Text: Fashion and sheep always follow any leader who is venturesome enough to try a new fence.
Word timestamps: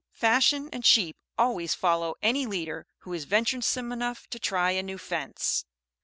Fashion 0.15 0.67
and 0.73 0.83
sheep 0.83 1.15
always 1.37 1.75
follow 1.75 2.15
any 2.23 2.47
leader 2.47 2.87
who 3.01 3.13
is 3.13 3.25
venturesome 3.25 3.91
enough 3.91 4.25
to 4.31 4.39
try 4.39 4.71
a 4.71 4.81
new 4.81 4.97
fence. 4.97 5.63